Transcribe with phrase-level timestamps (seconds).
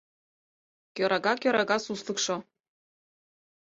[0.95, 2.35] Кӧрага-кӧрага суслыкшо